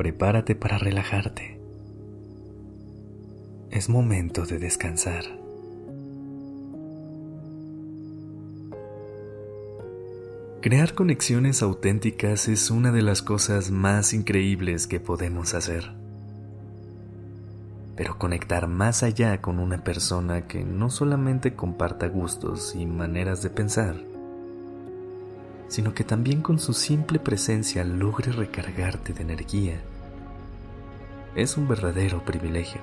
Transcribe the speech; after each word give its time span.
Prepárate 0.00 0.54
para 0.54 0.78
relajarte. 0.78 1.60
Es 3.70 3.90
momento 3.90 4.46
de 4.46 4.58
descansar. 4.58 5.24
Crear 10.62 10.94
conexiones 10.94 11.60
auténticas 11.60 12.48
es 12.48 12.70
una 12.70 12.92
de 12.92 13.02
las 13.02 13.20
cosas 13.20 13.70
más 13.70 14.14
increíbles 14.14 14.86
que 14.86 15.00
podemos 15.00 15.52
hacer. 15.52 15.92
Pero 17.94 18.16
conectar 18.16 18.68
más 18.68 19.02
allá 19.02 19.42
con 19.42 19.58
una 19.58 19.84
persona 19.84 20.46
que 20.46 20.64
no 20.64 20.88
solamente 20.88 21.52
comparta 21.52 22.08
gustos 22.08 22.74
y 22.74 22.86
maneras 22.86 23.42
de 23.42 23.50
pensar, 23.50 23.96
sino 25.68 25.92
que 25.92 26.04
también 26.04 26.40
con 26.40 26.58
su 26.58 26.72
simple 26.72 27.18
presencia 27.18 27.84
logre 27.84 28.32
recargarte 28.32 29.12
de 29.12 29.20
energía. 29.20 29.80
Es 31.36 31.56
un 31.56 31.68
verdadero 31.68 32.24
privilegio. 32.24 32.80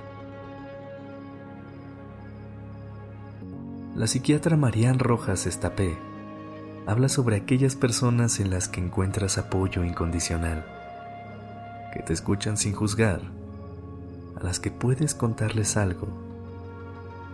La 3.94 4.06
psiquiatra 4.06 4.56
Marianne 4.56 4.98
Rojas 4.98 5.46
Estapé 5.46 5.98
habla 6.86 7.10
sobre 7.10 7.36
aquellas 7.36 7.76
personas 7.76 8.40
en 8.40 8.48
las 8.48 8.68
que 8.68 8.80
encuentras 8.80 9.36
apoyo 9.36 9.84
incondicional, 9.84 10.64
que 11.92 12.02
te 12.02 12.14
escuchan 12.14 12.56
sin 12.56 12.72
juzgar, 12.72 13.20
a 14.40 14.42
las 14.42 14.60
que 14.60 14.70
puedes 14.70 15.14
contarles 15.14 15.76
algo 15.76 16.08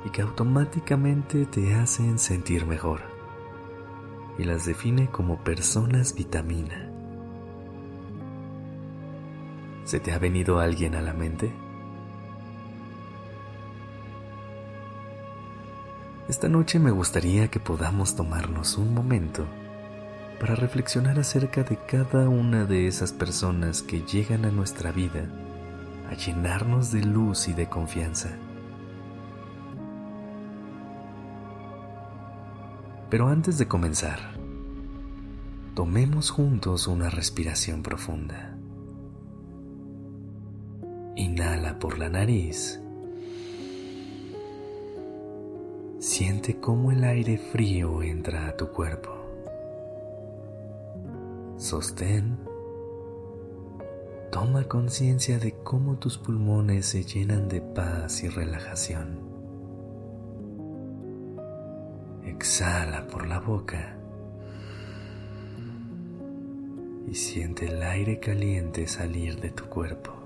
y 0.04 0.10
que 0.10 0.22
automáticamente 0.22 1.46
te 1.46 1.74
hacen 1.74 2.18
sentir 2.18 2.66
mejor 2.66 3.02
y 4.36 4.42
las 4.42 4.66
define 4.66 5.08
como 5.10 5.44
personas 5.44 6.14
vitamina. 6.16 6.93
¿Se 9.84 10.00
te 10.00 10.12
ha 10.12 10.18
venido 10.18 10.60
alguien 10.60 10.94
a 10.94 11.02
la 11.02 11.12
mente? 11.12 11.52
Esta 16.26 16.48
noche 16.48 16.78
me 16.78 16.90
gustaría 16.90 17.48
que 17.48 17.60
podamos 17.60 18.16
tomarnos 18.16 18.78
un 18.78 18.94
momento 18.94 19.46
para 20.40 20.54
reflexionar 20.54 21.18
acerca 21.18 21.62
de 21.64 21.76
cada 21.76 22.30
una 22.30 22.64
de 22.64 22.86
esas 22.86 23.12
personas 23.12 23.82
que 23.82 24.00
llegan 24.00 24.46
a 24.46 24.50
nuestra 24.50 24.90
vida 24.90 25.28
a 26.10 26.14
llenarnos 26.14 26.90
de 26.92 27.02
luz 27.02 27.48
y 27.48 27.52
de 27.52 27.68
confianza. 27.68 28.30
Pero 33.10 33.28
antes 33.28 33.58
de 33.58 33.68
comenzar, 33.68 34.18
tomemos 35.74 36.30
juntos 36.30 36.88
una 36.88 37.10
respiración 37.10 37.82
profunda. 37.82 38.56
Inhala 41.16 41.78
por 41.78 41.98
la 41.98 42.08
nariz. 42.08 42.80
Siente 46.00 46.58
cómo 46.58 46.90
el 46.90 47.04
aire 47.04 47.38
frío 47.38 48.02
entra 48.02 48.48
a 48.48 48.56
tu 48.56 48.68
cuerpo. 48.68 49.10
Sostén. 51.56 52.36
Toma 54.32 54.64
conciencia 54.64 55.38
de 55.38 55.52
cómo 55.62 55.96
tus 55.96 56.18
pulmones 56.18 56.86
se 56.86 57.04
llenan 57.04 57.48
de 57.48 57.60
paz 57.60 58.24
y 58.24 58.28
relajación. 58.28 59.20
Exhala 62.26 63.06
por 63.06 63.28
la 63.28 63.38
boca 63.38 63.96
y 67.06 67.14
siente 67.14 67.66
el 67.66 67.80
aire 67.82 68.18
caliente 68.18 68.88
salir 68.88 69.40
de 69.40 69.50
tu 69.50 69.66
cuerpo. 69.66 70.23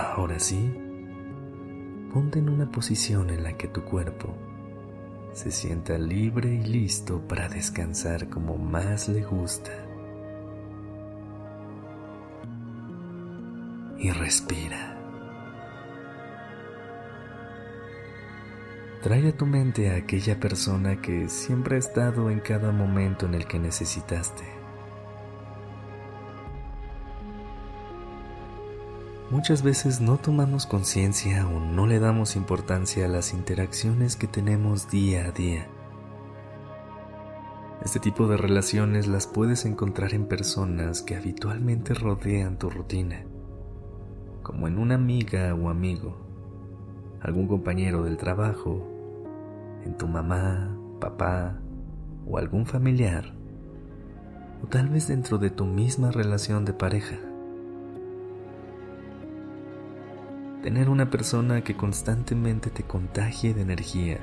Ahora 0.00 0.38
sí, 0.38 0.74
ponte 2.10 2.38
en 2.38 2.48
una 2.48 2.70
posición 2.70 3.28
en 3.28 3.42
la 3.42 3.58
que 3.58 3.68
tu 3.68 3.82
cuerpo 3.82 4.34
se 5.34 5.50
sienta 5.50 5.98
libre 5.98 6.54
y 6.54 6.64
listo 6.64 7.20
para 7.28 7.50
descansar 7.50 8.30
como 8.30 8.56
más 8.56 9.10
le 9.10 9.22
gusta. 9.22 9.70
Y 13.98 14.10
respira. 14.12 14.96
Trae 19.02 19.28
a 19.28 19.36
tu 19.36 19.44
mente 19.44 19.90
a 19.90 19.96
aquella 19.96 20.40
persona 20.40 21.02
que 21.02 21.28
siempre 21.28 21.76
ha 21.76 21.78
estado 21.78 22.30
en 22.30 22.40
cada 22.40 22.72
momento 22.72 23.26
en 23.26 23.34
el 23.34 23.46
que 23.46 23.58
necesitaste. 23.58 24.59
Muchas 29.30 29.62
veces 29.62 30.00
no 30.00 30.16
tomamos 30.16 30.66
conciencia 30.66 31.46
o 31.46 31.60
no 31.60 31.86
le 31.86 32.00
damos 32.00 32.34
importancia 32.34 33.04
a 33.04 33.08
las 33.08 33.32
interacciones 33.32 34.16
que 34.16 34.26
tenemos 34.26 34.90
día 34.90 35.26
a 35.26 35.30
día. 35.30 35.68
Este 37.84 38.00
tipo 38.00 38.26
de 38.26 38.36
relaciones 38.36 39.06
las 39.06 39.28
puedes 39.28 39.66
encontrar 39.66 40.14
en 40.14 40.26
personas 40.26 41.02
que 41.02 41.14
habitualmente 41.14 41.94
rodean 41.94 42.58
tu 42.58 42.70
rutina, 42.70 43.24
como 44.42 44.66
en 44.66 44.78
una 44.78 44.96
amiga 44.96 45.54
o 45.54 45.70
amigo 45.70 46.26
algún 47.20 47.46
compañero 47.46 48.02
del 48.02 48.16
trabajo, 48.16 48.84
en 49.84 49.96
tu 49.96 50.08
mamá, 50.08 50.76
papá 51.00 51.60
o 52.26 52.36
algún 52.36 52.66
familiar, 52.66 53.32
o 54.64 54.66
tal 54.66 54.88
vez 54.88 55.06
dentro 55.06 55.38
de 55.38 55.50
tu 55.50 55.66
misma 55.66 56.10
relación 56.10 56.64
de 56.64 56.72
pareja. 56.72 57.29
Tener 60.62 60.90
una 60.90 61.08
persona 61.08 61.64
que 61.64 61.74
constantemente 61.74 62.68
te 62.68 62.82
contagie 62.82 63.54
de 63.54 63.62
energía 63.62 64.18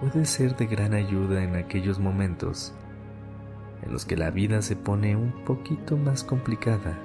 puede 0.00 0.26
ser 0.26 0.56
de 0.56 0.66
gran 0.66 0.94
ayuda 0.94 1.42
en 1.42 1.56
aquellos 1.56 1.98
momentos 1.98 2.72
en 3.82 3.92
los 3.92 4.04
que 4.04 4.16
la 4.16 4.30
vida 4.30 4.62
se 4.62 4.76
pone 4.76 5.16
un 5.16 5.44
poquito 5.44 5.96
más 5.96 6.22
complicada 6.22 6.96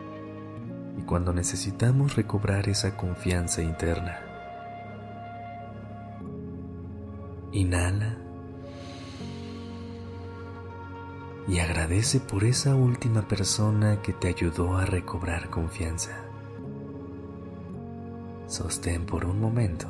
y 0.95 1.01
cuando 1.01 1.33
necesitamos 1.33 2.15
recobrar 2.15 2.69
esa 2.69 2.95
confianza 2.95 3.63
interna. 3.63 4.19
Inhala. 7.51 8.15
Y 11.47 11.57
agradece 11.57 12.19
por 12.19 12.43
esa 12.43 12.75
última 12.75 13.27
persona 13.27 14.03
que 14.03 14.13
te 14.13 14.27
ayudó 14.27 14.77
a 14.77 14.85
recobrar 14.85 15.49
confianza. 15.49 16.28
Sostén 18.49 19.05
por 19.05 19.25
un 19.25 19.39
momento. 19.39 19.85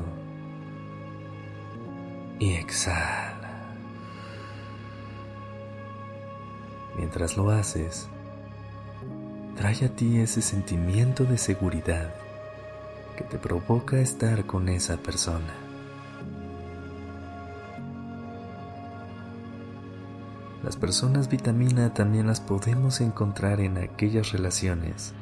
Y 2.39 2.55
exhala. 2.55 3.39
Mientras 6.97 7.37
lo 7.37 7.51
haces, 7.51 8.09
trae 9.55 9.85
a 9.85 9.95
ti 9.95 10.19
ese 10.19 10.41
sentimiento 10.41 11.23
de 11.23 11.37
seguridad 11.37 12.13
que 13.15 13.23
te 13.23 13.37
provoca 13.37 13.97
estar 13.97 14.45
con 14.45 14.67
esa 14.67 14.97
persona. 14.97 15.53
Las 20.65 20.75
personas 20.75 21.29
vitamina 21.29 21.93
también 21.93 22.27
las 22.27 22.41
podemos 22.41 22.99
encontrar 22.99 23.61
en 23.61 23.77
aquellas 23.77 24.33
relaciones 24.33 25.13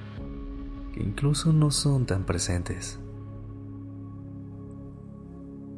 que 0.95 1.03
incluso 1.03 1.53
no 1.53 1.69
son 1.69 2.07
tan 2.07 2.23
presentes. 2.23 2.97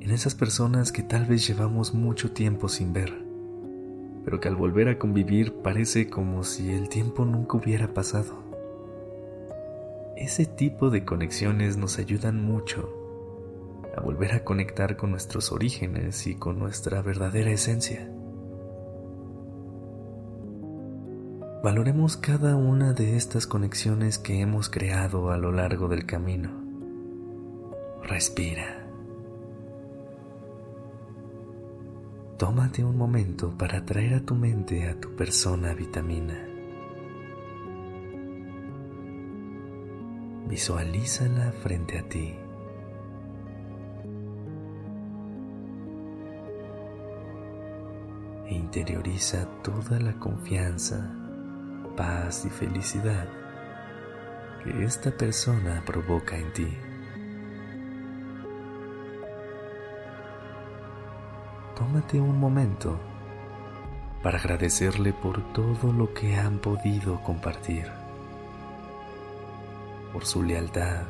En 0.01 0.11
esas 0.11 0.33
personas 0.33 0.91
que 0.91 1.03
tal 1.03 1.25
vez 1.25 1.45
llevamos 1.47 1.93
mucho 1.93 2.31
tiempo 2.31 2.69
sin 2.69 2.93
ver, 2.93 3.13
pero 4.23 4.39
que 4.39 4.47
al 4.47 4.55
volver 4.55 4.87
a 4.87 4.97
convivir 4.97 5.53
parece 5.61 6.09
como 6.09 6.43
si 6.43 6.71
el 6.71 6.87
tiempo 6.87 7.25
nunca 7.25 7.57
hubiera 7.57 7.93
pasado. 7.93 8.43
Ese 10.15 10.45
tipo 10.45 10.89
de 10.89 11.05
conexiones 11.05 11.77
nos 11.77 11.97
ayudan 11.99 12.43
mucho 12.43 12.93
a 13.95 14.01
volver 14.01 14.33
a 14.33 14.43
conectar 14.43 14.95
con 14.95 15.11
nuestros 15.11 15.51
orígenes 15.51 16.27
y 16.27 16.35
con 16.35 16.59
nuestra 16.59 17.01
verdadera 17.01 17.51
esencia. 17.51 18.09
Valoremos 21.61 22.15
cada 22.15 22.55
una 22.55 22.93
de 22.93 23.17
estas 23.17 23.45
conexiones 23.45 24.17
que 24.17 24.39
hemos 24.39 24.69
creado 24.69 25.31
a 25.31 25.37
lo 25.37 25.51
largo 25.51 25.89
del 25.89 26.05
camino. 26.05 26.51
Respira. 28.03 28.88
Tómate 32.39 32.85
un 32.85 32.95
momento 32.95 33.53
para 33.57 33.83
traer 33.83 34.13
a 34.13 34.21
tu 34.21 34.33
mente 34.33 34.87
a 34.87 34.97
tu 34.97 35.13
persona 35.13 35.73
vitamina. 35.73 36.39
Visualízala 40.47 41.51
frente 41.51 41.97
a 41.99 42.07
ti. 42.07 42.33
E 48.47 48.55
interioriza 48.55 49.45
toda 49.61 49.99
la 49.99 50.13
confianza 50.13 51.13
paz 51.97 52.45
y 52.45 52.49
felicidad 52.49 53.27
que 54.63 54.85
esta 54.85 55.11
persona 55.11 55.83
provoca 55.85 56.37
en 56.37 56.53
ti. 56.53 56.88
Tómate 61.79 62.19
un 62.19 62.37
momento 62.37 62.99
para 64.21 64.37
agradecerle 64.37 65.13
por 65.13 65.41
todo 65.53 65.93
lo 65.93 66.13
que 66.13 66.35
han 66.35 66.59
podido 66.59 67.21
compartir, 67.23 67.85
por 70.11 70.25
su 70.25 70.43
lealtad 70.43 71.03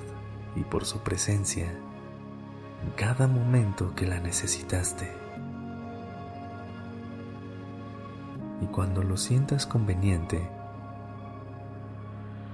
y 0.55 0.59
por 0.61 0.85
su 0.85 0.99
presencia 0.99 1.65
en 1.65 2.91
cada 2.95 3.25
momento 3.25 3.95
que 3.95 4.05
la 4.05 4.19
necesitaste. 4.19 5.11
Y 8.61 8.67
cuando 8.67 9.01
lo 9.01 9.17
sientas 9.17 9.65
conveniente, 9.65 10.47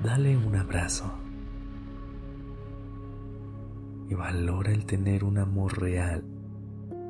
dale 0.01 0.37
un 0.37 0.55
abrazo 0.55 1.11
y 4.07 4.13
valora 4.13 4.71
el 4.71 4.85
tener 4.85 5.25
un 5.25 5.37
amor 5.37 5.81
real, 5.81 6.23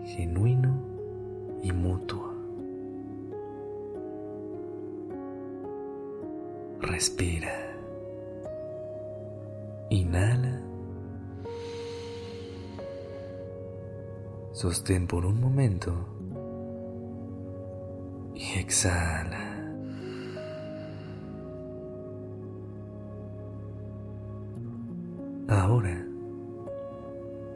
genuino 0.08 0.85
y 1.64 1.72
mutuo. 1.72 2.34
Respira. 6.82 7.54
Inhala. 9.90 10.62
Sostén 14.52 15.08
por 15.08 15.26
un 15.26 15.40
momento 15.42 15.94
y 18.36 18.60
exhala. 18.60 19.56
Ahora, 25.48 26.06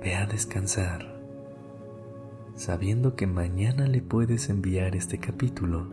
ve 0.02 0.16
a 0.16 0.26
descansar, 0.26 1.19
sabiendo 2.60 3.16
que 3.16 3.26
mañana 3.26 3.88
le 3.88 4.02
puedes 4.02 4.50
enviar 4.50 4.94
este 4.94 5.18
capítulo 5.18 5.88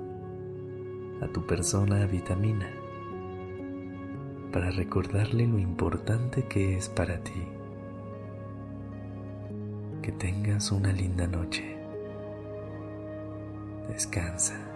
a 1.23 1.29
tu 1.29 1.47
persona 1.47 2.05
vitamina 2.07 2.69
para 4.53 4.73
recordarle 4.73 5.47
lo 5.47 5.61
importante 5.61 6.43
que 6.49 6.77
es 6.77 6.89
para 6.89 7.23
ti. 7.23 7.41
Que 10.03 10.11
tengas 10.11 10.73
una 10.73 10.91
linda 10.93 11.29
noche. 11.29 11.79
Descansa. 13.89 14.76